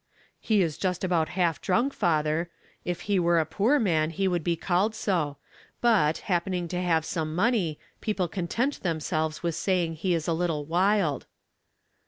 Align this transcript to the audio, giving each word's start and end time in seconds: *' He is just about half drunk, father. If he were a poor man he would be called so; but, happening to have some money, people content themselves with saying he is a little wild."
*' 0.25 0.31
He 0.39 0.63
is 0.63 0.79
just 0.79 1.03
about 1.03 1.29
half 1.37 1.61
drunk, 1.61 1.93
father. 1.93 2.49
If 2.83 3.01
he 3.01 3.19
were 3.19 3.37
a 3.37 3.45
poor 3.45 3.77
man 3.77 4.09
he 4.09 4.27
would 4.27 4.43
be 4.43 4.55
called 4.55 4.95
so; 4.95 5.37
but, 5.79 6.17
happening 6.25 6.67
to 6.69 6.81
have 6.81 7.05
some 7.05 7.35
money, 7.35 7.77
people 7.99 8.27
content 8.27 8.81
themselves 8.81 9.43
with 9.43 9.53
saying 9.53 9.93
he 9.97 10.15
is 10.15 10.27
a 10.27 10.33
little 10.33 10.65
wild." 10.65 11.27